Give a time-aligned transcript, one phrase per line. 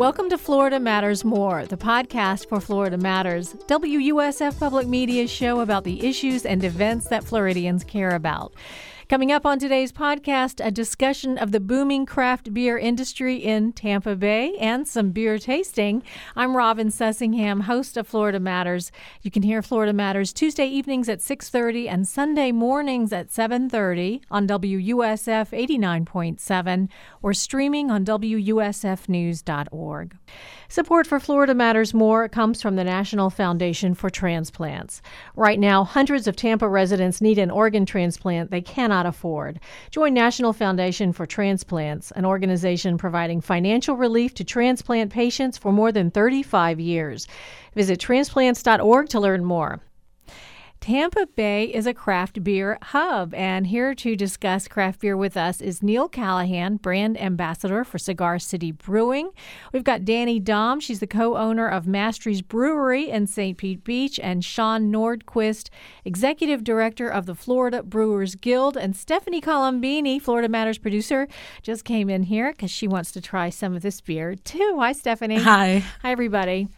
[0.00, 5.84] Welcome to Florida Matters More, the podcast for Florida Matters, WUSF Public Media's show about
[5.84, 8.54] the issues and events that Floridians care about.
[9.10, 14.14] Coming up on today's podcast, a discussion of the booming craft beer industry in Tampa
[14.14, 16.04] Bay and some beer tasting.
[16.36, 18.92] I'm Robin Sussingham, host of Florida Matters.
[19.22, 24.46] You can hear Florida Matters Tuesday evenings at 6:30 and Sunday mornings at 7:30 on
[24.46, 26.88] WUSF 89.7
[27.20, 30.16] or streaming on WUSFnews.org.
[30.68, 35.02] Support for Florida Matters More comes from the National Foundation for Transplants.
[35.34, 39.60] Right now, hundreds of Tampa residents need an organ transplant they cannot afford.
[39.90, 45.92] Join National Foundation for Transplants, an organization providing financial relief to transplant patients for more
[45.92, 47.26] than 35 years.
[47.74, 49.80] Visit transplants.org to learn more.
[50.80, 55.60] Tampa Bay is a craft beer hub, and here to discuss craft beer with us
[55.60, 59.30] is Neil Callahan, brand ambassador for Cigar City Brewing.
[59.74, 63.58] We've got Danny Dom, she's the co owner of Mastry's Brewery in St.
[63.58, 65.68] Pete Beach, and Sean Nordquist,
[66.06, 71.28] executive director of the Florida Brewers Guild, and Stephanie Colombini, Florida Matters producer,
[71.62, 74.78] just came in here because she wants to try some of this beer too.
[74.80, 75.42] Hi, Stephanie.
[75.42, 75.84] Hi.
[76.00, 76.68] Hi, everybody.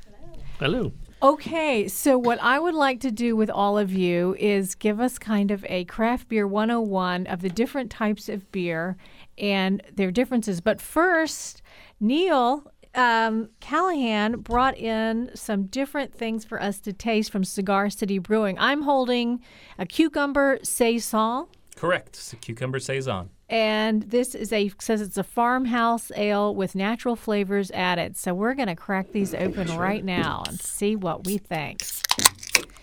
[0.59, 0.93] Hello.
[1.23, 5.21] Okay, so what I would like to do with all of you is give us
[5.21, 8.97] kind of a craft beer 101 of the different types of beer
[9.39, 10.61] and their differences.
[10.61, 11.63] But first,
[12.01, 12.65] Neil
[12.97, 18.59] um, Callahan brought in some different things for us to taste from Cigar City Brewing.
[18.59, 19.41] I'm holding
[19.79, 21.47] a cucumber saison.
[21.77, 22.17] Correct.
[22.17, 23.31] It's a cucumber saison.
[23.53, 28.17] And this is a says it's a farmhouse ale with natural flavors added.
[28.17, 29.79] So we're gonna crack these open sure.
[29.79, 31.83] right now and see what we think.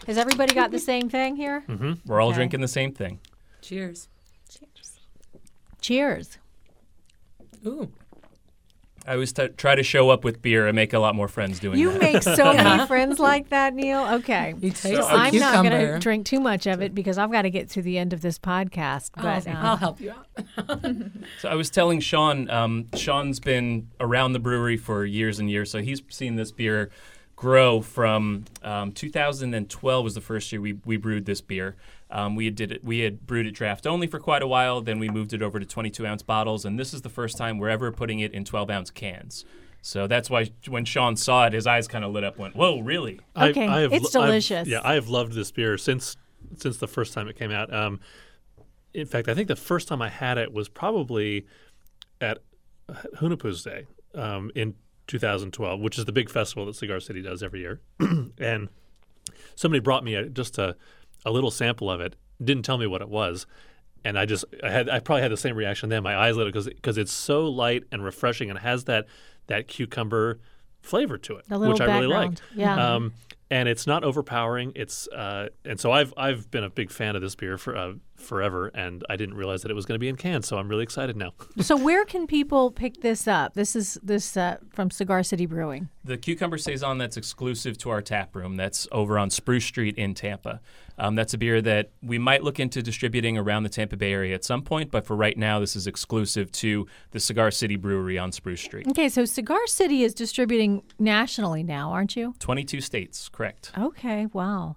[0.06, 1.64] Has everybody got the same thing here?
[1.68, 1.94] Mm-hmm.
[2.06, 2.36] We're all okay.
[2.36, 3.20] drinking the same thing.
[3.62, 4.10] Cheers.
[4.48, 5.00] Cheers.
[5.82, 6.38] Cheers.
[7.66, 7.92] Ooh.
[9.10, 11.60] I always t- try to show up with beer and make a lot more friends
[11.60, 11.96] doing you that.
[11.96, 14.06] You make so many friends like that, Neil.
[14.18, 14.54] Okay.
[14.60, 17.42] You taste so I'm not going to drink too much of it because I've got
[17.42, 19.10] to get to the end of this podcast.
[19.16, 20.28] But oh, um, I'll help you out.
[21.40, 25.72] so I was telling Sean, um, Sean's been around the brewery for years and years,
[25.72, 26.92] so he's seen this beer
[27.36, 31.76] grow from um, 2012 was the first year we, we brewed this beer.
[32.12, 32.84] Um, we had did it.
[32.84, 34.82] We had brewed it draft only for quite a while.
[34.82, 37.60] Then we moved it over to 22 ounce bottles, and this is the first time
[37.60, 39.46] we're ever putting it in 12 ounce cans.
[39.82, 42.38] So that's why when Sean saw it, his eyes kind of lit up.
[42.38, 44.62] Went, "Whoa, really?" Okay, I, I have, it's delicious.
[44.62, 46.18] I've, yeah, I have loved this beer since
[46.58, 47.74] since the first time it came out.
[47.74, 48.00] Um,
[48.94, 51.46] in fact, I think the first time I had it was probably
[52.20, 52.40] at
[53.18, 54.76] Hunahpu's Day um, in
[55.08, 57.82] 2012, which is the big festival that Cigar City does every year.
[58.38, 58.70] and
[59.56, 60.76] somebody brought me a, just a,
[61.26, 63.46] a little sample of it, didn't tell me what it was.
[64.06, 66.04] And I just I had I probably had the same reaction then.
[66.04, 69.08] My eyes lit up because because it's so light and refreshing and has that
[69.48, 70.40] that cucumber
[70.82, 72.42] flavor to it, which I really liked.
[72.56, 72.96] Yeah.
[72.96, 73.14] Um,
[73.52, 74.74] and it's not overpowering.
[74.76, 77.94] It's uh, and so I've I've been a big fan of this beer for uh,
[78.16, 80.48] forever, and I didn't realize that it was going to be in cans.
[80.48, 81.34] So I'm really excited now.
[81.60, 83.56] so where can people pick this up?
[83.56, 85.90] This is this uh, from Cigar City Brewing.
[86.04, 88.56] The cucumber saison that's exclusive to our tap room.
[88.56, 90.62] That's over on Spruce Street in Tampa.
[91.00, 94.36] Um, that's a beer that we might look into distributing around the Tampa Bay area
[94.36, 98.18] at some point, but for right now, this is exclusive to the Cigar City Brewery
[98.18, 98.88] on Spruce Street.
[98.88, 102.36] Okay, so Cigar City is distributing nationally now, aren't you?
[102.40, 103.72] 22 states, correct.
[103.78, 104.76] Okay, wow.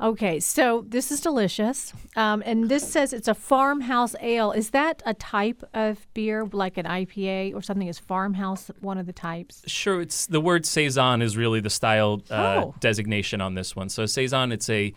[0.00, 1.92] Okay, so this is delicious.
[2.16, 4.50] Um, and this says it's a farmhouse ale.
[4.52, 7.86] Is that a type of beer, like an IPA or something?
[7.86, 9.62] Is farmhouse one of the types?
[9.66, 10.00] Sure.
[10.00, 12.74] It's the word saison is really the style uh, oh.
[12.80, 13.88] designation on this one.
[13.88, 14.92] So saison, it's a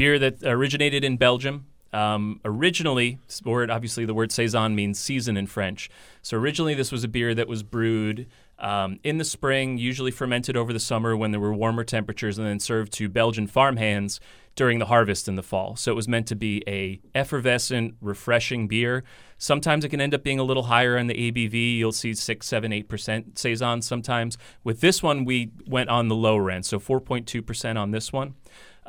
[0.00, 1.66] beer that originated in Belgium.
[1.92, 5.90] Um, originally, word obviously the word saison means season in French.
[6.22, 8.26] So originally, this was a beer that was brewed
[8.58, 12.46] um, in the spring, usually fermented over the summer when there were warmer temperatures, and
[12.46, 14.20] then served to Belgian farmhands
[14.56, 15.76] during the harvest in the fall.
[15.76, 19.04] So it was meant to be a effervescent, refreshing beer.
[19.36, 21.76] Sometimes it can end up being a little higher in the ABV.
[21.76, 24.38] You'll see six, seven, eight percent saison sometimes.
[24.64, 28.34] With this one, we went on the lower end, so 4.2 percent on this one.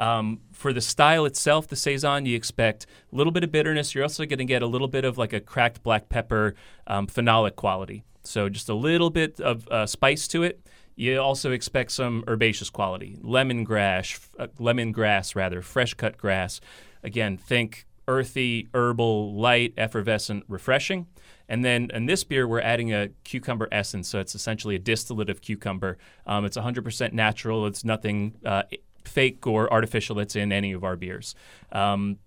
[0.01, 3.93] Um, for the style itself, the saison, you expect a little bit of bitterness.
[3.93, 6.55] You're also going to get a little bit of like a cracked black pepper
[6.87, 8.03] um, phenolic quality.
[8.23, 10.65] So just a little bit of uh, spice to it.
[10.95, 16.61] You also expect some herbaceous quality, lemongrass, uh, lemongrass rather, fresh cut grass.
[17.03, 21.05] Again, think earthy, herbal, light, effervescent, refreshing.
[21.47, 25.29] And then in this beer, we're adding a cucumber essence, so it's essentially a distillate
[25.29, 25.97] of cucumber.
[26.25, 27.67] Um, it's 100% natural.
[27.67, 28.63] It's nothing uh,
[29.05, 31.35] fake or artificial that's in any of our beers.
[31.71, 32.17] Um,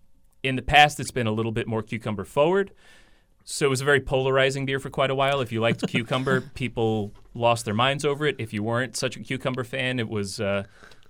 [0.43, 2.73] in the past, it's been a little bit more cucumber forward.
[3.45, 5.41] So it was a very polarizing beer for quite a while.
[5.41, 8.37] If you liked cucumber, people lost their minds over it.
[8.39, 10.65] If you weren't such a cucumber fan, it was uh,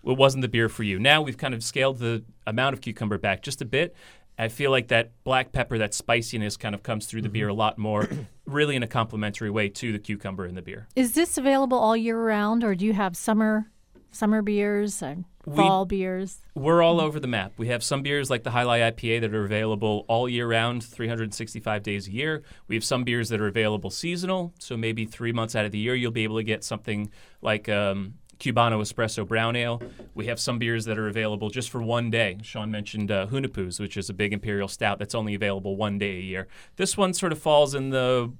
[0.04, 0.98] it wasn't the beer for you.
[0.98, 3.94] Now we've kind of scaled the amount of cucumber back just a bit.
[4.36, 7.54] I feel like that black pepper, that spiciness, kind of comes through the beer a
[7.54, 8.08] lot more,
[8.46, 10.88] really in a complementary way to the cucumber in the beer.
[10.96, 13.70] Is this available all year round, or do you have summer
[14.10, 16.40] summer beers and fall beers?
[16.54, 17.52] We're all over the map.
[17.56, 20.84] We have some beers like the Jai Alai IPA that are available all year round,
[20.84, 22.42] 365 days a year.
[22.68, 25.78] We have some beers that are available seasonal, so maybe three months out of the
[25.78, 27.10] year you'll be able to get something
[27.42, 29.82] like um, Cubano Espresso Brown Ale.
[30.14, 32.38] We have some beers that are available just for one day.
[32.42, 36.22] Sean mentioned uh, which is a big imperial stout that's only available one day a
[36.22, 36.48] year.
[36.76, 38.32] This one sort of falls in the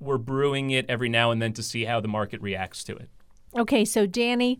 [0.00, 3.08] we're brewing it every now and then to see how the market reacts to it.
[3.56, 4.58] Okay, so Danny,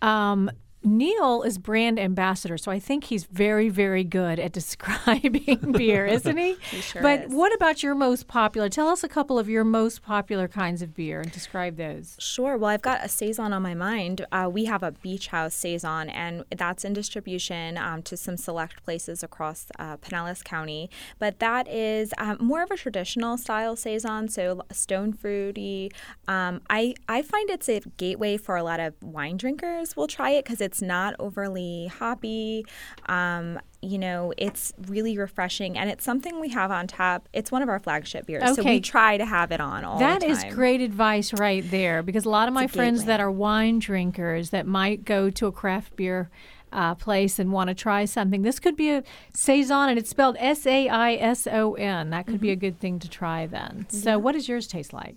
[0.00, 0.50] um,
[0.82, 6.36] Neil is brand ambassador, so I think he's very, very good at describing beer, isn't
[6.36, 6.56] he?
[6.70, 7.32] he sure but is.
[7.32, 8.68] what about your most popular?
[8.68, 12.16] Tell us a couple of your most popular kinds of beer and describe those.
[12.18, 12.56] Sure.
[12.56, 14.24] Well, I've got a saison on my mind.
[14.32, 18.82] Uh, we have a beach house saison, and that's in distribution um, to some select
[18.82, 20.88] places across uh, Pinellas County.
[21.18, 25.90] But that is um, more of a traditional style saison, so stone fruity.
[26.26, 29.94] Um, I I find it's a gateway for a lot of wine drinkers.
[29.96, 32.64] We'll try it because it's not overly hoppy.
[33.06, 37.28] Um, you know, it's really refreshing and it's something we have on tap.
[37.32, 38.56] It's one of our flagship beers.
[38.56, 42.24] So we try to have it on all That is great advice right there because
[42.26, 43.12] a lot of my friends gateway.
[43.14, 46.30] that are wine drinkers that might go to a craft beer
[46.72, 49.02] uh, place and want to try something, this could be a
[49.34, 52.10] saison and it's spelled S A I S O N.
[52.10, 52.60] That could be a Mm-hmm.
[52.60, 53.86] good thing to try then.
[53.88, 55.16] So, what does yours taste like?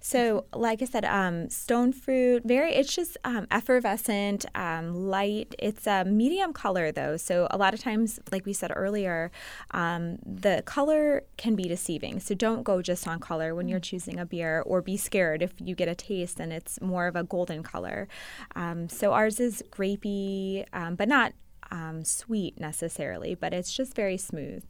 [0.00, 5.54] So, like I said, um, stone fruit, very, it's just um, effervescent, um, light.
[5.58, 7.16] It's a medium color, though.
[7.16, 9.30] So, a lot of times, like we said earlier,
[9.72, 12.20] um, the color can be deceiving.
[12.20, 15.52] So, don't go just on color when you're choosing a beer or be scared if
[15.58, 18.08] you get a taste and it's more of a golden color.
[18.54, 21.32] Um, so, ours is grapey, um, but not
[21.70, 24.64] um, sweet necessarily, but it's just very smooth.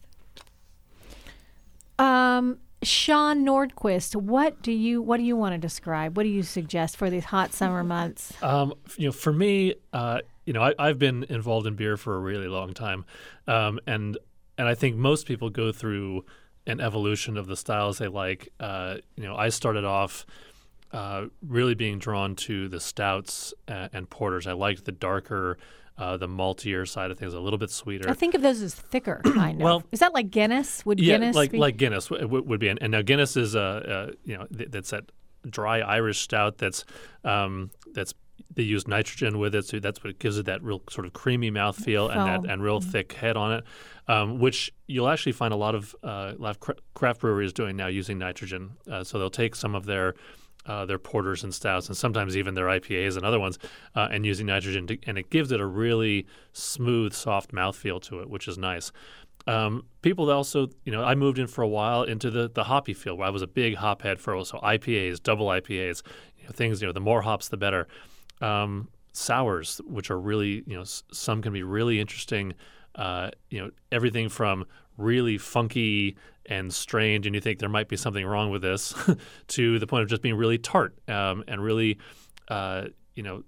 [1.98, 6.16] Um, Sean Nordquist, what do you what do you want to describe?
[6.16, 8.32] What do you suggest for these hot summer months?
[8.42, 12.16] Um, you know, for me, uh, you know, I, I've been involved in beer for
[12.16, 13.04] a really long time,
[13.46, 14.16] um, and
[14.56, 16.24] and I think most people go through
[16.66, 18.52] an evolution of the styles they like.
[18.60, 20.26] Uh, you know, I started off
[20.92, 24.46] uh, really being drawn to the stouts and, and porters.
[24.46, 25.58] I liked the darker,
[25.98, 28.08] uh, the maltier side of things, a little bit sweeter.
[28.08, 29.64] I think of those as thicker, kind of.
[29.64, 30.86] Well- is that like Guinness?
[30.86, 31.58] Would yeah, Guinness like be?
[31.58, 34.46] like Guinness w- w- would be, and, and now Guinness is a, a you know
[34.56, 35.04] th- that's that
[35.48, 36.84] dry Irish stout that's
[37.24, 38.14] um, that's
[38.54, 41.50] they use nitrogen with it, so that's what gives it that real sort of creamy
[41.50, 43.64] mouthfeel and that and real thick head on it,
[44.08, 47.52] um, which you'll actually find a lot of uh, a lot of cra- craft breweries
[47.52, 48.70] doing now using nitrogen.
[48.90, 50.14] Uh, so they'll take some of their
[50.68, 53.58] uh, their porters and stouts, and sometimes even their IPAs and other ones,
[53.96, 58.20] uh, and using nitrogen, to, and it gives it a really smooth, soft mouthfeel to
[58.20, 58.92] it, which is nice.
[59.46, 62.92] Um, people also, you know, I moved in for a while into the the hoppy
[62.92, 64.44] field where I was a big hop head for.
[64.44, 66.02] So IPAs, double IPAs,
[66.36, 67.88] you know, things, you know, the more hops, the better.
[68.40, 72.54] Um, sours, which are really, you know, some can be really interesting.
[72.94, 74.64] Uh, you know, everything from
[74.98, 78.94] really funky and strange, and you think there might be something wrong with this,
[79.48, 81.98] to the point of just being really tart um, and really,
[82.48, 83.42] uh, you know,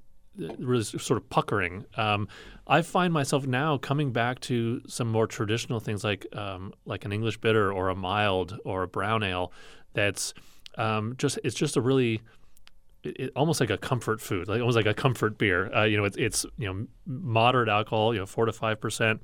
[0.59, 1.85] really sort of puckering.
[1.97, 2.29] Um,
[2.67, 7.13] I find myself now coming back to some more traditional things like um, like an
[7.13, 9.53] English bitter or a mild or a brown ale.
[9.93, 10.33] That's
[10.79, 12.21] um, just it's just a really
[13.03, 15.75] it, it- almost like a comfort food, like almost like a comfort beer.
[15.75, 19.23] Uh, you know, it's it's you know moderate alcohol, you know, four to five percent,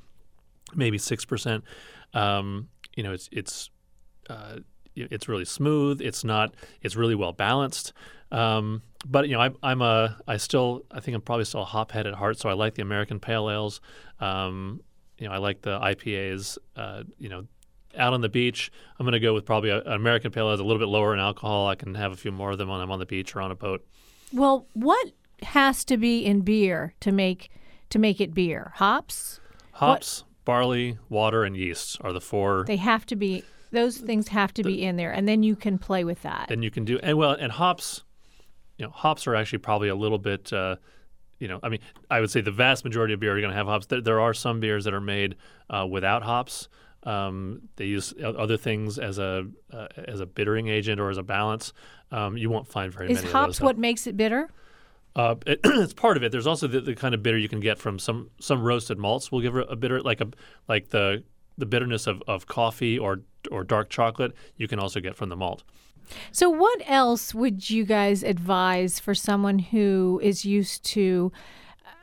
[0.75, 1.64] maybe six percent.
[2.14, 3.70] Um, you know, it's it's
[4.28, 4.56] uh,
[4.94, 6.00] it's really smooth.
[6.00, 6.54] It's not.
[6.82, 7.92] It's really well balanced.
[8.32, 10.16] Um, but you know, I, I'm a.
[10.26, 10.82] I still.
[10.90, 12.38] I think I'm probably still a hop head at heart.
[12.38, 13.80] So I like the American pale ales.
[14.20, 14.80] Um,
[15.18, 16.58] you know, I like the IPAs.
[16.75, 17.46] Uh, you know,
[17.96, 20.54] out on the beach, I'm going to go with probably a, an American pale ale,
[20.54, 21.68] a little bit lower in alcohol.
[21.68, 23.50] I can have a few more of them when I'm on the beach or on
[23.50, 23.87] a boat.
[24.32, 27.50] well, what has to be in beer to make
[27.90, 28.73] to make it beer?
[28.76, 29.40] Hops.
[29.73, 32.65] Hops, barley, water, and yeast are the four.
[32.67, 33.45] They have to be.
[33.73, 36.50] Those things have to be in there, and then you can play with that.
[36.50, 38.05] And you can do and well and hops
[38.79, 40.53] you know, hops are actually probably a little bit.
[40.53, 40.76] Uh,
[41.38, 43.57] you know, I mean, I would say the vast majority of beer are going to
[43.57, 43.87] have hops.
[43.87, 45.37] There, there, are some beers that are made
[45.69, 46.69] uh, without hops.
[47.03, 51.23] Um, they use other things as a uh, as a bittering agent or as a
[51.23, 51.73] balance.
[52.11, 53.26] Um, you won't find very Is many.
[53.29, 54.50] Is hops what makes it bitter?
[55.16, 56.30] Uh, it, it's part of it.
[56.30, 59.32] There's also the, the, kind of bitter you can get from some some roasted malts.
[59.32, 60.28] Will give a, a bitter like a
[60.68, 61.25] like the
[61.58, 64.32] the bitterness of, of coffee or or dark chocolate.
[64.56, 65.64] You can also get from the malt.
[66.30, 71.32] So, what else would you guys advise for someone who is used to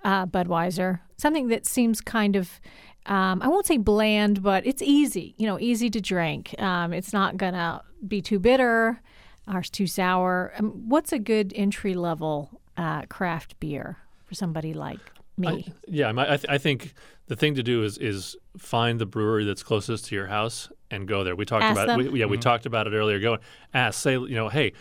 [0.03, 0.99] uh, Budweiser?
[1.17, 2.59] Something that seems kind of,
[3.05, 6.59] um, I won't say bland, but it's easy, you know, easy to drink.
[6.59, 8.99] Um, it's not to be too bitter
[9.47, 10.53] or too sour.
[10.57, 14.99] Um, what's a good entry level uh, craft beer for somebody like
[15.37, 15.65] me?
[15.67, 16.93] I, yeah, I, th- I think
[17.27, 21.07] the thing to do is is find the brewery that's closest to your house and
[21.07, 21.35] go there.
[21.35, 22.01] We talked ask about them.
[22.01, 22.11] it.
[22.11, 22.31] We, yeah, mm-hmm.
[22.31, 23.19] we talked about it earlier.
[23.19, 23.37] Go
[23.73, 24.73] ask, say, you know, hey,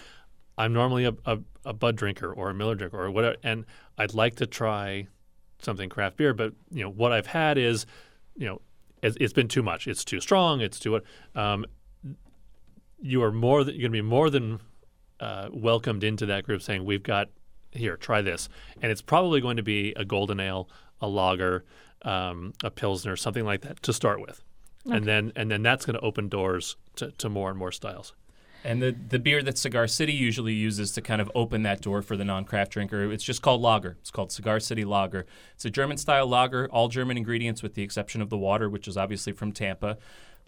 [0.58, 3.64] I'm normally a, a, a, Bud drinker or a Miller drinker or whatever, and
[3.96, 5.08] I'd like to try
[5.60, 7.86] something craft beer, but you know what I've had is,
[8.36, 8.60] you know,
[9.02, 9.86] it's, it's been too much.
[9.86, 10.60] It's too strong.
[10.60, 11.00] It's too.
[11.34, 11.64] Um,
[13.00, 14.60] you are more than you're going to be more than
[15.20, 17.28] uh, welcomed into that group, saying we've got
[17.72, 18.48] here, try this,
[18.80, 20.68] and it's probably going to be a golden ale,
[21.00, 21.64] a lager,
[22.02, 24.42] um, a pilsner, something like that to start with,
[24.86, 24.96] okay.
[24.96, 28.12] and then and then that's going to open doors to, to more and more styles.
[28.64, 32.00] And the, the beer that Cigar City usually uses to kind of open that door
[32.00, 33.96] for the non craft drinker, it's just called lager.
[34.00, 35.26] It's called Cigar City Lager.
[35.54, 38.86] It's a German style lager, all German ingredients with the exception of the water, which
[38.86, 39.98] is obviously from Tampa.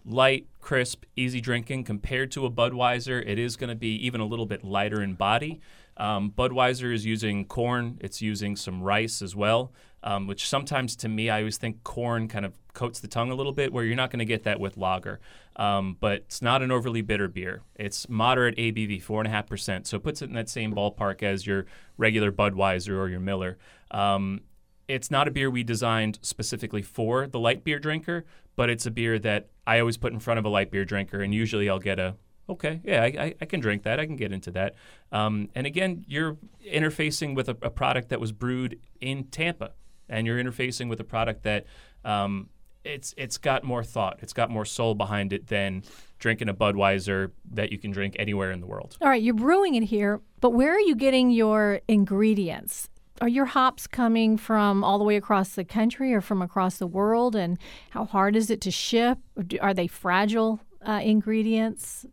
[0.06, 1.84] Light, crisp, easy drinking.
[1.84, 5.14] Compared to a Budweiser, it is going to be even a little bit lighter in
[5.14, 5.60] body.
[5.96, 9.72] Um, Budweiser is using corn, it's using some rice as well
[10.04, 13.34] um, which sometimes to me, I always think corn kind of coats the tongue a
[13.34, 15.18] little bit, where you're not going to get that with lager.
[15.56, 17.62] Um, but it's not an overly bitter beer.
[17.74, 19.86] It's moderate ABV, 4.5%.
[19.86, 21.64] So it puts it in that same ballpark as your
[21.96, 23.56] regular Budweiser or your Miller.
[23.90, 24.42] Um,
[24.88, 28.90] it's not a beer we designed specifically for the light beer drinker, but it's a
[28.90, 31.78] beer that I always put in front of a light beer drinker, and usually I'll
[31.78, 32.16] get a
[32.48, 33.98] okay, yeah, I, I, can drink that.
[33.98, 34.74] I can get into that.
[35.12, 36.36] Um, and again, you're
[36.66, 39.72] interfacing with a, a, product that was brewed in Tampa
[40.08, 41.66] and you're interfacing with a product that
[42.04, 42.48] um,
[42.84, 45.82] it's it's got more thought, it's got more soul behind it than
[46.18, 48.96] drinking a Budweiser that you can drink anywhere in the world.
[49.00, 52.88] All right, you're brewing it here, but where are you getting your ingredients?
[53.20, 56.86] Are your hops coming from all the way across the country or from across the
[56.86, 57.36] world?
[57.36, 57.58] And
[57.90, 59.18] how hard is it to ship?
[59.60, 62.04] Are they fragile uh, ingredients?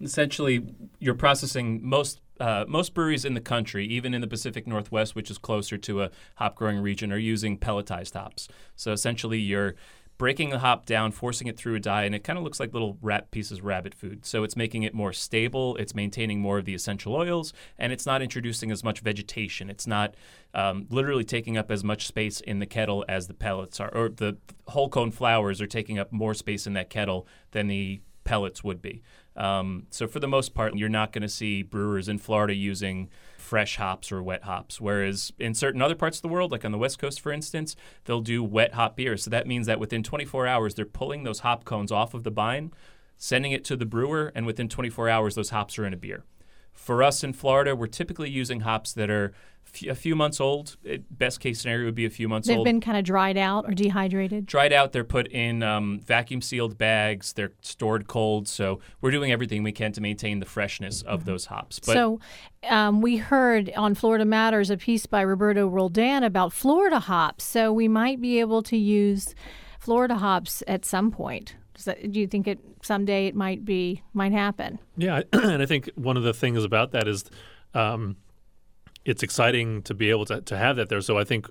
[0.00, 0.66] Essentially,
[0.98, 5.30] you're processing most uh, most breweries in the country, even in the Pacific Northwest, which
[5.30, 8.48] is closer to a hop growing region, are using pelletized hops.
[8.74, 9.76] So essentially, you're
[10.16, 12.72] breaking the hop down, forcing it through a die, and it kind of looks like
[12.72, 14.24] little rat pieces of rabbit food.
[14.24, 18.06] So it's making it more stable, it's maintaining more of the essential oils, and it's
[18.06, 19.70] not introducing as much vegetation.
[19.70, 20.14] It's not
[20.54, 24.08] um, literally taking up as much space in the kettle as the pellets are, or
[24.08, 24.36] the
[24.68, 28.80] whole cone flowers are taking up more space in that kettle than the pellets would
[28.80, 29.02] be.
[29.36, 33.08] Um, so for the most part, you're not going to see brewers in Florida using
[33.36, 34.80] fresh hops or wet hops.
[34.80, 37.76] Whereas in certain other parts of the world, like on the West Coast, for instance,
[38.04, 39.24] they'll do wet hop beers.
[39.24, 42.30] So that means that within 24 hours, they're pulling those hop cones off of the
[42.30, 42.72] vine,
[43.16, 46.24] sending it to the brewer, and within 24 hours, those hops are in a beer.
[46.72, 49.32] For us in Florida, we're typically using hops that are
[49.82, 50.76] a few months old.
[50.84, 52.66] It, best case scenario would be a few months They've old.
[52.66, 54.46] They've been kind of dried out or dehydrated?
[54.46, 54.92] Dried out.
[54.92, 57.32] They're put in um, vacuum sealed bags.
[57.32, 58.48] They're stored cold.
[58.48, 61.30] So we're doing everything we can to maintain the freshness of mm-hmm.
[61.30, 61.80] those hops.
[61.80, 62.20] But so
[62.68, 67.44] um, we heard on Florida Matters a piece by Roberto Roldan about Florida hops.
[67.44, 69.34] So we might be able to use
[69.78, 71.56] Florida hops at some point.
[71.84, 74.78] That, do you think it someday it might be might happen?
[74.96, 77.24] Yeah, and I think one of the things about that is
[77.74, 78.16] um,
[79.04, 81.00] it's exciting to be able to, to have that there.
[81.00, 81.48] So I think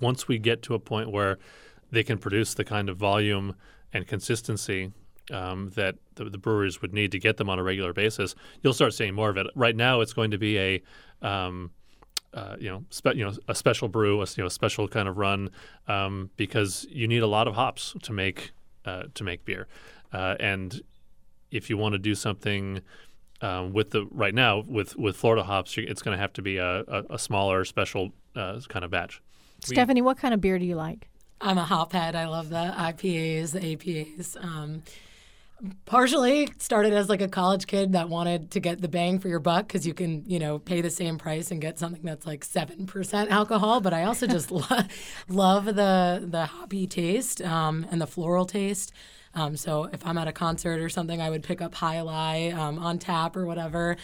[0.00, 1.38] once we get to a point where
[1.90, 3.54] they can produce the kind of volume
[3.92, 4.92] and consistency
[5.30, 8.72] um, that the, the, breweries would need to get them on a regular basis, you'll
[8.72, 9.46] start seeing more of it.
[9.54, 10.82] Right now, it's going to be a
[11.20, 11.70] um,
[12.34, 15.18] uh, you know, spe- you know, a special brew, a you know, special kind of
[15.18, 15.50] run,
[15.86, 18.52] um, because you need a lot of hops to make
[18.84, 19.68] uh, to make beer,
[20.12, 20.80] uh, and
[21.50, 22.80] if you want to do something
[23.42, 26.56] um, with the right now with with Florida hops, it's going to have to be
[26.56, 29.20] a, a, a smaller special uh, kind of batch.
[29.64, 31.08] Stephanie, what kind of beer do you like?
[31.40, 32.14] I'm a hop head.
[32.14, 34.42] I love the IPAs, the APAs.
[34.42, 34.82] Um,
[35.84, 39.38] partially started as like a college kid that wanted to get the bang for your
[39.38, 42.44] buck because you can you know pay the same price and get something that's like
[42.44, 44.66] 7% alcohol but i also just lo-
[45.28, 48.92] love the the hoppy taste um, and the floral taste
[49.34, 52.54] um, so if I'm at a concert or something, I would pick up Jai Alai
[52.54, 53.96] um, on tap or whatever.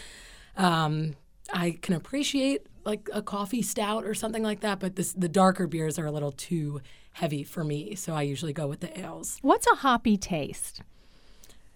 [0.57, 1.15] Um,
[1.53, 5.67] I can appreciate like a coffee stout or something like that, but this, the darker
[5.67, 6.81] beers are a little too
[7.13, 7.95] heavy for me.
[7.95, 9.39] So I usually go with the ales.
[9.43, 10.83] What's a hoppy taste?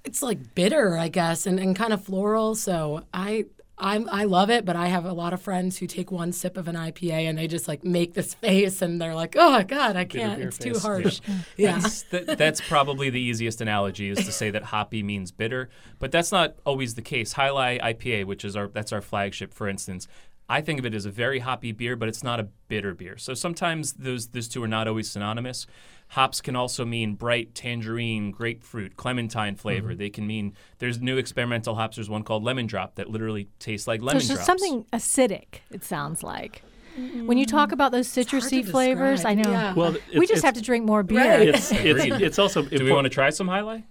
[0.05, 2.55] It's like bitter, I guess, and, and kind of floral.
[2.55, 3.47] So I
[3.79, 6.57] I'm, I love it, but I have a lot of friends who take one sip
[6.57, 9.97] of an IPA and they just like make this face and they're like, "Oh God,
[9.97, 10.41] I can't!
[10.41, 10.75] It's face.
[10.75, 11.79] too harsh." Yeah, yeah.
[11.79, 16.13] That's, that, that's, probably the easiest analogy is to say that hoppy means bitter, but
[16.13, 17.33] that's not always the case.
[17.33, 20.07] Jai Alai IPA, which is our that's our flagship, for instance,
[20.49, 23.17] I think of it as a very hoppy beer, but it's not a bitter beer.
[23.17, 25.67] So sometimes those those two are not always synonymous.
[26.09, 29.91] Hops can also mean bright tangerine, grapefruit, clementine flavor.
[29.91, 29.99] Mm-hmm.
[29.99, 31.97] They can mean there's new experimental hops.
[31.97, 34.47] There's one called lemon drop that literally tastes like lemon so it's drops.
[34.47, 35.61] something acidic.
[35.71, 36.63] It sounds like.
[36.99, 37.27] Mm.
[37.27, 39.51] When you talk about those citrusy flavors, I know.
[39.51, 39.75] Yeah.
[39.75, 41.19] Well, we just have to drink more beer.
[41.19, 41.49] Right.
[41.49, 42.63] It's, it's, it's, also.
[42.63, 43.77] Do we want to try some Jai Alai?
[43.79, 43.83] Do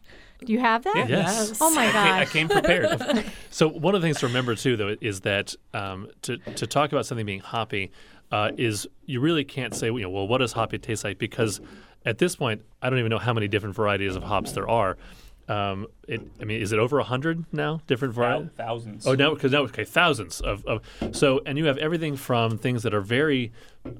[0.45, 1.07] you have that?
[1.09, 1.23] Yeah.
[1.23, 1.59] Yes.
[1.61, 2.19] Oh my god!
[2.19, 3.25] I came prepared.
[3.49, 6.91] so one of the things to remember too, though, is that um, to to talk
[6.91, 7.91] about something being hoppy
[8.31, 11.17] uh, is you really can't say, you know, well, what does hoppy taste like?
[11.17, 11.61] Because
[12.05, 14.97] at this point, I don't even know how many different varieties of hops there are.
[15.47, 17.81] Um, it, I mean, is it over a hundred now?
[17.87, 18.49] Different varieties?
[18.55, 19.05] Thousands.
[19.05, 20.81] Oh, now because now okay, thousands of, of
[21.11, 23.51] so, and you have everything from things that are very,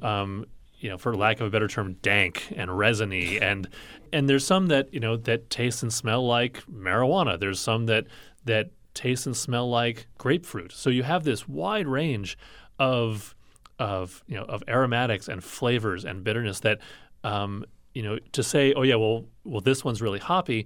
[0.01, 0.45] um,
[0.81, 3.69] you know, for lack of a better term, dank and resiny, and
[4.11, 7.39] and there's some that you know that taste and smell like marijuana.
[7.39, 8.07] There's some that
[8.45, 10.73] that taste and smell like grapefruit.
[10.73, 12.37] So you have this wide range
[12.79, 13.35] of
[13.79, 16.79] of you know of aromatics and flavors and bitterness that
[17.23, 20.65] um, you know, to say, oh yeah, well, well, this one's really hoppy,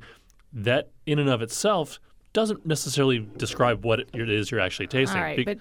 [0.54, 2.00] that in and of itself
[2.34, 5.18] doesn't necessarily describe what it is you're actually tasting.
[5.18, 5.58] All right, Be- but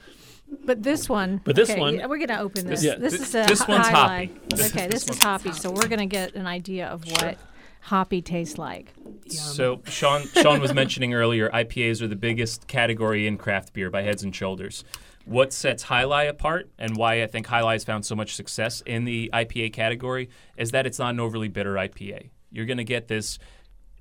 [0.64, 1.40] but this one.
[1.44, 1.96] But this okay, one.
[2.08, 2.82] We're going to open this.
[2.82, 4.32] Yeah, this th- is a this one's hoppy.
[4.48, 5.52] This okay, this, this is hoppy.
[5.52, 7.34] So we're going to get an idea of what sure.
[7.80, 8.92] hoppy tastes like.
[8.96, 9.14] Yum.
[9.26, 14.02] So Sean Sean was mentioning earlier, IPAs are the biggest category in craft beer by
[14.02, 14.84] heads and shoulders
[15.24, 18.34] what sets Jai Alai apart and why I think Jai Alai has found so much
[18.34, 22.30] success in the IPA category is that it's not an overly bitter IPA.
[22.50, 23.38] You're going to get this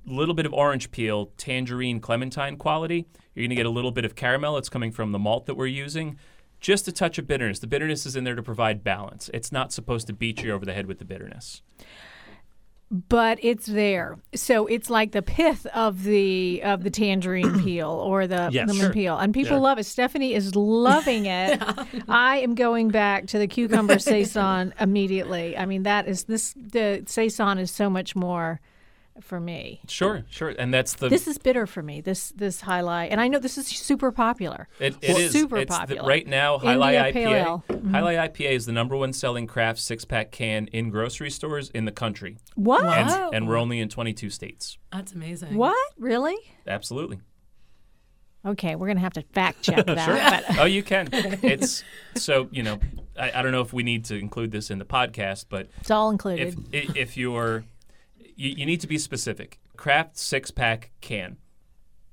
[0.06, 3.08] little bit of orange peel, tangerine, clementine quality.
[3.34, 4.58] You're going to get a little bit of caramel.
[4.58, 6.18] It's coming from the malt that we're using.
[6.64, 7.60] Just a touch of bitterness.
[7.60, 9.30] The bitterness is in there to provide balance.
[9.34, 11.62] It's not supposed to beat you over the head with the bitterness
[13.10, 14.20] but it's there.
[14.36, 18.84] So it's like the pith of the of the tangerine peel or the yes, lemon
[18.84, 18.94] sure.
[18.94, 19.64] peel, and people yeah.
[19.64, 19.86] love it.
[19.86, 21.60] Stephanie is loving it.
[22.08, 25.58] I am going back to the cucumber saison immediately.
[25.58, 28.62] I mean, that is this the saison is so much more
[29.22, 29.82] for me.
[29.88, 31.10] Sure, sure, and that's the.
[31.10, 32.02] This is bitter for me.
[32.02, 34.68] This this Jai Alai, and I know this is super popular.
[34.80, 36.58] It, it is super it's popular the, right now.
[36.60, 37.64] Jai Alai IPA.
[37.68, 37.92] Mm-hmm.
[37.92, 41.70] Jai Alai IPA is the number one selling craft six pack can in grocery stores
[41.70, 42.38] in the country.
[42.56, 42.84] What?
[42.84, 44.78] And, and we're only in 22 states.
[44.92, 45.56] That's amazing.
[45.56, 45.78] What?
[45.98, 46.38] Really?
[46.68, 47.20] Absolutely.
[48.46, 50.46] Okay, we're gonna have to fact check that.
[50.46, 50.56] sure.
[50.60, 51.10] oh, you can.
[51.12, 51.84] It's
[52.16, 52.80] so you know.
[53.18, 55.92] I, I, don't know if we need to include this in the podcast, but it's
[55.92, 56.58] all included.
[56.72, 57.64] If, if you're
[58.36, 59.60] you, you need to be specific.
[59.78, 61.38] Craft six pack can.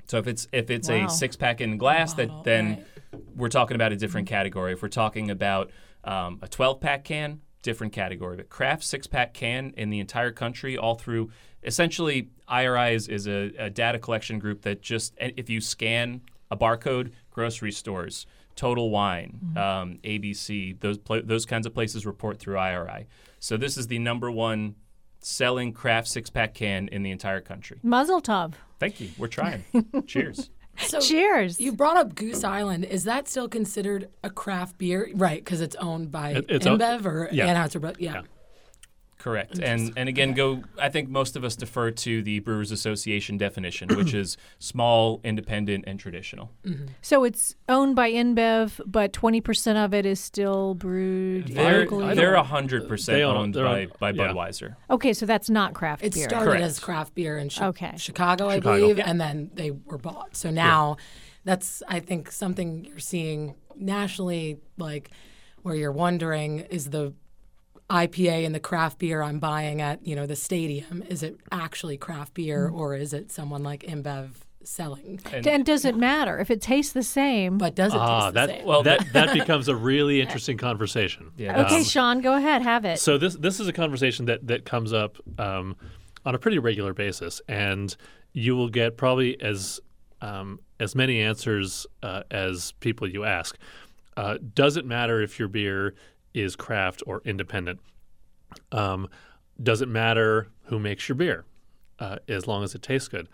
[0.06, 1.06] So if it's if it's wow.
[1.06, 3.22] a six pack in glass, that then right.
[3.36, 4.72] we're talking about a different category.
[4.72, 5.70] If we're talking about
[6.02, 8.36] um, a twelve pack can, different category.
[8.36, 11.30] But craft six pack can in the entire country, all through
[11.62, 16.56] essentially IRI is, is a, a data collection group that just if you scan a
[16.56, 19.58] barcode, grocery stores, Total Wine, mm-hmm.
[19.58, 23.06] um, ABC, those pl- those kinds of places report through IRI.
[23.38, 24.74] So this is the number one
[25.20, 27.78] selling craft six pack can in the entire country.
[27.82, 28.54] Muzzle tub.
[28.78, 29.10] Thank you.
[29.18, 29.64] We're trying.
[30.06, 30.50] Cheers.
[30.78, 31.60] So Cheers.
[31.60, 32.84] You brought up Goose Island.
[32.86, 35.10] Is that still considered a craft beer?
[35.14, 37.54] Right, because it's owned by it, it's InBev or yeah.
[37.54, 37.96] Anheuser-Busch.
[37.98, 38.14] Yeah.
[38.14, 38.22] yeah.
[39.20, 39.58] Correct.
[39.58, 40.62] And and again, go.
[40.78, 45.84] I think most of us defer to the Brewers Association definition, which is small, independent,
[45.86, 46.50] and traditional.
[46.64, 46.86] Mm-hmm.
[47.02, 52.14] So it's owned by InBev, but twenty percent of it is still brewed they're, locally.
[52.14, 54.76] They're hundred percent owned by, by Budweiser.
[54.88, 56.24] Okay, so that's not craft it beer.
[56.24, 56.64] It started Correct.
[56.64, 57.92] as craft beer in chi- okay.
[57.98, 58.80] Chicago, I Chicago.
[58.80, 59.10] believe, yeah.
[59.10, 60.34] and then they were bought.
[60.34, 60.96] So now,
[61.44, 65.10] that's I think something you're seeing nationally, like
[65.62, 67.12] where you're wondering is the
[67.90, 71.96] IPA and the craft beer I'm buying at, you know, the stadium, is it actually
[71.96, 72.78] craft beer mm.
[72.78, 74.30] or is it someone like InBev
[74.62, 75.20] selling?
[75.32, 77.58] And, and does it matter if it tastes the same?
[77.58, 78.66] But does it ah, taste the that, same?
[78.66, 81.32] Well, that that becomes a really interesting conversation.
[81.36, 81.60] Yeah.
[81.66, 82.98] Okay, um, Sean, go ahead, have it.
[83.00, 85.76] So this this is a conversation that that comes up um,
[86.24, 87.94] on a pretty regular basis, and
[88.32, 89.80] you will get probably as
[90.22, 93.58] um, as many answers uh, as people you ask.
[94.16, 95.94] Uh, does it matter if your beer
[96.34, 97.80] is craft or independent.
[98.72, 99.08] Um,
[99.62, 101.44] does it matter who makes your beer,
[101.98, 103.28] uh, as long as it tastes good?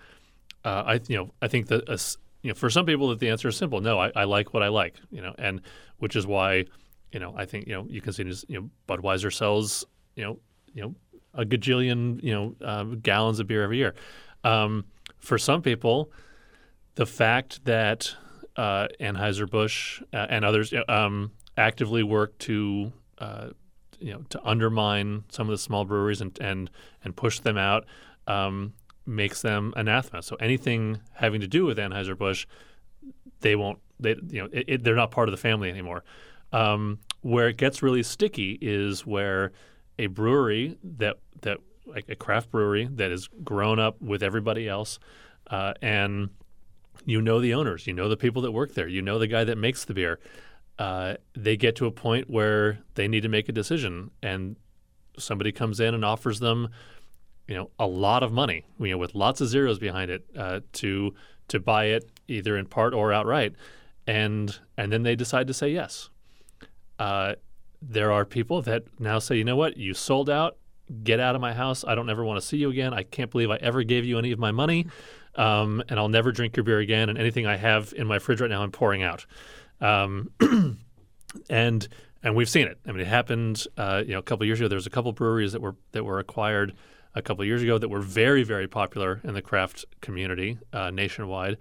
[0.65, 1.99] Uh, I you know I think that a,
[2.43, 3.81] you know, for some people, that the answer is simple.
[3.81, 4.97] No, I, I like what I like.
[5.11, 5.61] You know, and
[5.99, 6.65] which is why,
[7.13, 8.25] you know, I think you know you can see.
[8.49, 9.85] You know, Budweiser sells
[10.17, 10.39] you know
[10.73, 10.95] you know
[11.35, 13.95] a gajillion you know uh, gallons of beer every year.
[14.45, 14.85] Um,
[15.19, 16.11] for some people,
[16.95, 18.15] the fact that
[18.57, 23.49] uh, Anheuser Busch uh, and others um, actively work to uh,
[23.99, 26.71] you know to undermine some of the small breweries and and
[27.05, 27.87] and push them out
[28.27, 28.73] um,
[29.07, 30.23] makes them anathema.
[30.23, 32.47] So anything having to do with Anheuser Busch,
[33.41, 33.79] they won't.
[33.99, 36.05] They you know it, it, they're not part of the family anymore.
[36.53, 39.53] Um, where it gets really sticky is where
[39.99, 44.99] a brewery that that like a craft brewery that has grown up with everybody else,
[45.51, 46.31] uh, and
[47.05, 49.45] you know the owners, you know the people that work there, you know the guy
[49.45, 50.19] that makes the beer.
[50.79, 54.57] Uh, they get to a point where they need to make a decision, and
[55.19, 56.69] somebody comes in and offers them,
[57.49, 60.61] you know, a lot of money, you know, with lots of zeros behind it, uh,
[60.73, 61.15] to
[61.49, 63.55] to buy it either in part or outright,
[64.07, 66.11] and and then they decide to say yes.
[66.99, 67.35] Uh,
[67.81, 70.57] there are people that now say, you know what, you sold out,
[71.05, 71.85] get out of my house.
[71.85, 72.93] I don't ever want to see you again.
[72.93, 74.87] I can't believe I ever gave you any of my money,
[75.37, 77.09] um, and I'll never drink your beer again.
[77.09, 79.27] And anything I have in my fridge right now, I'm pouring out.
[79.81, 80.31] Um,
[81.51, 81.89] and
[82.23, 82.79] and we've seen it.
[82.87, 83.67] I mean, it happened.
[83.77, 86.05] Uh, you know, a couple years ago, there was a couple breweries that were that
[86.05, 86.75] were acquired
[87.15, 91.57] a couple years ago that were very very popular in the craft community uh, nationwide,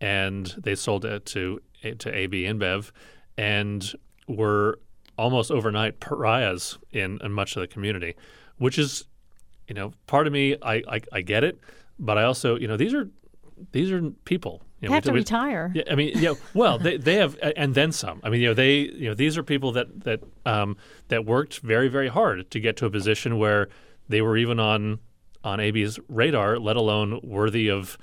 [0.00, 1.60] and they sold it to
[1.98, 2.90] to AB InBev,
[3.36, 3.92] and
[4.28, 4.78] were
[5.20, 8.14] almost overnight pariahs in, in much of the community,
[8.56, 9.04] which is,
[9.68, 11.60] you know, part of me I, I, I get it,
[11.98, 13.08] but I also you know these are
[13.72, 14.62] these are people.
[14.80, 15.72] You know, have we, to we, retire.
[15.74, 16.34] Yeah, I mean, yeah.
[16.54, 18.20] Well, they, they have, and then some.
[18.24, 20.76] I mean, you know, they, you know, these are people that that um,
[21.08, 23.68] that worked very, very hard to get to a position where
[24.08, 25.00] they were even on
[25.44, 27.98] on AB's radar, let alone worthy of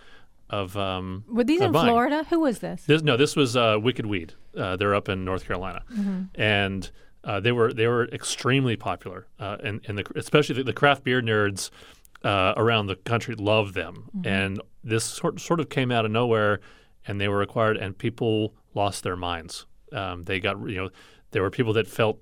[0.49, 0.77] of.
[0.77, 1.87] Um, were these in buying.
[1.87, 2.25] Florida?
[2.29, 2.83] Who was this?
[2.83, 4.33] this no, this was uh, Wicked Weed.
[4.55, 6.23] Uh, they're up in North Carolina, mm-hmm.
[6.35, 6.91] and
[7.23, 11.03] uh, they were they were extremely popular, uh, and, and the, especially the, the craft
[11.03, 11.69] beer nerds
[12.23, 14.09] uh, around the country love them.
[14.15, 14.27] Mm-hmm.
[14.27, 16.59] And this sort sort of came out of nowhere,
[17.07, 19.65] and they were acquired, and people lost their minds.
[19.91, 20.89] Um, they got you know
[21.31, 22.19] there were people that felt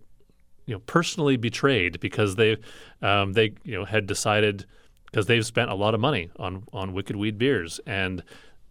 [0.65, 2.57] you know personally betrayed because they
[3.01, 4.65] um, they you know had decided
[5.05, 8.23] because they've spent a lot of money on on Wicked Weed beers, and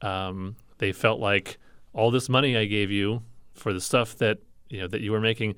[0.03, 1.59] um, they felt like
[1.93, 3.23] all this money I gave you
[3.55, 5.55] for the stuff that you know that you were making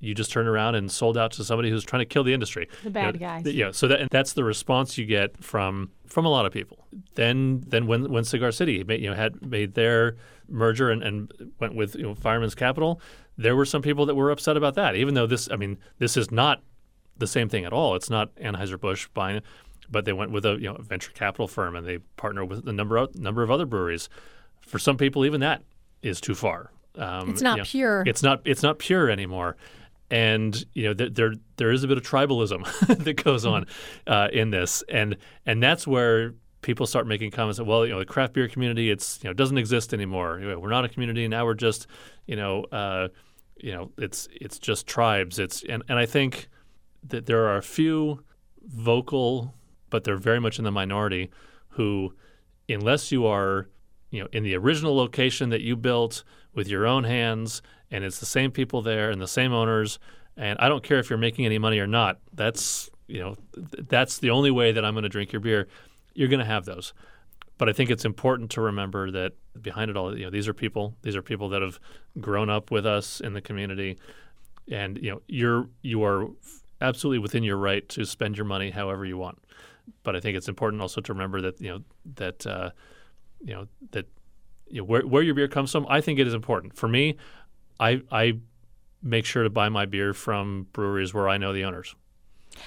[0.00, 2.68] you just turn around and sold out to somebody who's trying to kill the industry.
[2.82, 3.44] The bad you know, guys.
[3.44, 3.70] Th- yeah.
[3.70, 6.86] So that that's the response you get from from a lot of people.
[7.14, 10.16] Then then when when Cigar City made, you know had made their
[10.48, 13.00] merger and, and went with you know Fireman's Capital,
[13.36, 14.96] there were some people that were upset about that.
[14.96, 16.62] Even though this, I mean, this is not
[17.18, 17.94] the same thing at all.
[17.94, 19.42] It's not Anheuser Busch buying,
[19.90, 22.72] but they went with a you know venture capital firm and they partner with a
[22.72, 24.08] number of number of other breweries.
[24.62, 25.62] For some people, even that
[26.02, 26.70] is too far.
[26.96, 28.04] Um, it's not you know, pure.
[28.06, 28.40] It's not.
[28.46, 29.56] It's not pure anymore
[30.10, 32.64] and you know th- there there is a bit of tribalism
[33.04, 33.66] that goes on
[34.06, 37.98] uh, in this, and and that's where people start making comments that well you know
[37.98, 40.40] the craft beer community it's you know doesn't exist anymore.
[40.58, 41.44] we're not a community now.
[41.44, 41.86] We're just
[42.26, 43.08] you know uh,
[43.56, 45.38] you know it's it's just tribes.
[45.38, 46.48] It's and and I think
[47.08, 48.22] that there are a few
[48.62, 49.54] vocal,
[49.88, 51.30] but they're very much in the minority
[51.70, 52.14] who,
[52.68, 53.68] unless you are
[54.10, 58.18] you know in the original location that you built with your own hands and it's
[58.18, 59.98] the same people there and the same owners.
[60.36, 62.18] And I don't care if you're making any money or not.
[62.32, 65.68] That's you know th- that's the only way that I'm going to drink your beer.
[66.14, 66.92] You're going to have those.
[67.58, 70.54] But I think it's important to remember that behind it all, you know, these are
[70.54, 70.94] people.
[71.02, 71.78] These are people that have
[72.18, 73.98] grown up with us in the community,
[74.70, 76.28] and you know, you're you are
[76.80, 79.38] absolutely within your right to spend your money however you want.
[80.04, 81.82] But I think it's important also to remember that you know
[82.14, 82.70] that uh,
[83.42, 84.06] you know that
[84.68, 85.86] you know, where where your beer comes from.
[85.88, 87.16] I think it is important for me.
[87.78, 88.38] I I
[89.02, 91.94] make sure to buy my beer from breweries where I know the owners.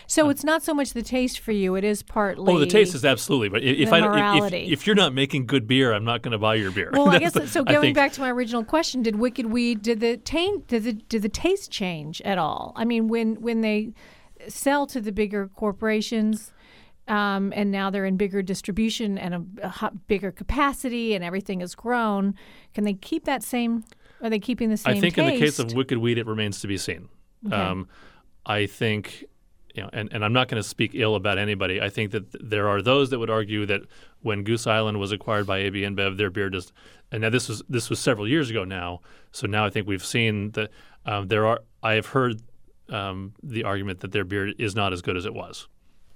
[0.07, 2.51] So it's not so much the taste for you; it is partly.
[2.51, 3.49] Oh, the taste is absolutely.
[3.49, 6.55] But if I if, if, you're not making good beer, I'm not going to buy
[6.55, 6.89] your beer.
[6.93, 7.63] Well, I guess so.
[7.63, 11.21] Going back to my original question, did Wicked Weed did the taint did the did
[11.21, 12.73] the taste change at all?
[12.75, 13.93] I mean, when when they
[14.47, 16.52] sell to the bigger corporations.
[17.07, 21.75] Um, and now they're in bigger distribution and a, a bigger capacity, and everything has
[21.75, 22.33] grown.
[22.73, 23.83] Can they keep that same
[24.23, 24.97] are they keeping the same?
[24.97, 25.27] I think taste?
[25.27, 27.09] in the case of Wicked Weed, it remains to be seen.
[27.45, 27.55] Okay.
[27.55, 27.89] Um,
[28.45, 29.25] I think,
[29.75, 31.81] you know, and, and I'm not going to speak ill about anybody.
[31.81, 33.81] I think that th- there are those that would argue that
[34.21, 36.71] when Goose Island was acquired by AB InBev, their beer just,
[37.11, 39.01] and now this was this was several years ago now.
[39.33, 40.71] So now I think we've seen that
[41.05, 41.59] um, there are.
[41.81, 42.41] I have heard
[42.87, 45.67] um, the argument that their beer is not as good as it was.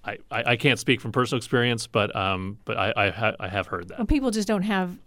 [0.07, 3.67] I, I, can't speak from personal experience, but um, but I I, ha- I have
[3.67, 3.97] heard that.
[3.99, 4.97] Well, people just don't have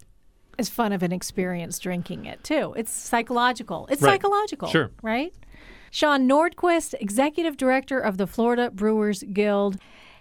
[0.59, 2.73] as fun of an experience drinking it too.
[2.77, 3.87] It's psychological.
[3.89, 4.11] It's Right.
[4.11, 4.67] psychological.
[4.69, 4.91] Sure.
[5.01, 5.33] Right?
[5.89, 9.77] Sean Nordquist, Executive Director of the Florida Brewers Guild.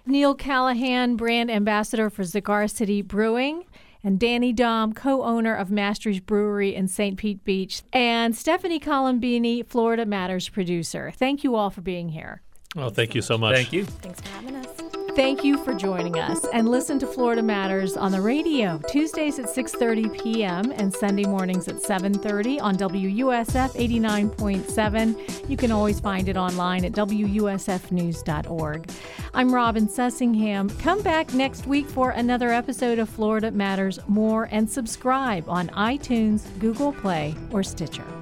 [0.06, 3.64] Neil Callahan, Brand Ambassador for Cigar City Brewing.
[4.02, 7.18] And Danny Dom, co owner of Mastry's Brewery in St.
[7.18, 7.82] Pete Beach.
[7.92, 11.12] And Stephanie Colombini, Florida Matters producer.
[11.14, 12.40] Thank you all for being here.
[12.76, 13.54] Well, thank you so much.
[13.54, 13.84] Thank you.
[13.84, 14.68] Thanks for having us.
[15.16, 19.46] Thank you for joining us and listen to Florida Matters on the radio Tuesdays at
[19.46, 20.70] 6:30 p.m.
[20.76, 25.50] and Sunday mornings at 7:30 on WUSF 89.7.
[25.50, 28.90] You can always find it online at wusfnews.org.
[29.34, 30.78] I'm Robin Sussingham.
[30.78, 36.46] Come back next week for another episode of Florida Matters More and subscribe on iTunes,
[36.60, 38.19] Google Play, or Stitcher.